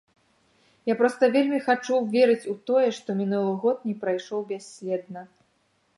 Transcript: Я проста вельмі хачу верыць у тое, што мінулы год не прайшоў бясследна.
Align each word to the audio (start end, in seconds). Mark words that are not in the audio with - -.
Я 0.91 0.95
проста 1.01 1.23
вельмі 1.35 1.59
хачу 1.67 1.99
верыць 2.15 2.49
у 2.53 2.57
тое, 2.69 2.89
што 3.01 3.17
мінулы 3.21 3.53
год 3.67 3.77
не 3.91 3.95
прайшоў 4.07 4.39
бясследна. 4.51 5.21